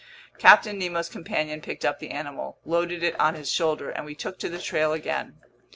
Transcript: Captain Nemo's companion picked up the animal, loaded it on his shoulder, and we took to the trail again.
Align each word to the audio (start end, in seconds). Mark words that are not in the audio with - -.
Captain 0.39 0.79
Nemo's 0.79 1.07
companion 1.09 1.61
picked 1.61 1.85
up 1.85 1.99
the 1.99 2.09
animal, 2.09 2.57
loaded 2.65 3.03
it 3.03 3.15
on 3.19 3.35
his 3.35 3.51
shoulder, 3.51 3.91
and 3.91 4.03
we 4.03 4.15
took 4.15 4.39
to 4.39 4.49
the 4.49 4.57
trail 4.57 4.93
again. 4.93 5.39